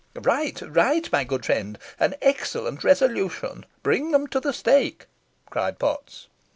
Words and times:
"Right 0.23 0.59
right 0.63 1.07
my 1.11 1.23
good 1.23 1.45
friend 1.45 1.77
an 1.99 2.15
excellent 2.23 2.83
resolution 2.83 3.67
bring 3.83 4.09
them 4.09 4.25
to 4.29 4.39
the 4.39 4.51
stake!" 4.51 5.05
cried 5.51 5.77
Potts. 5.77 6.27